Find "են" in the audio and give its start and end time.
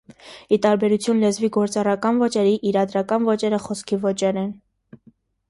4.47-4.51